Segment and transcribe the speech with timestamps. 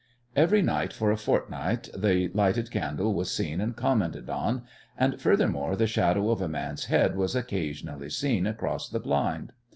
[0.35, 4.63] Every night for a fortnight the lighted candle was seen and commented on,
[4.97, 9.51] and, furthermore, the shadow of a man's head was occasionally seen across the blind.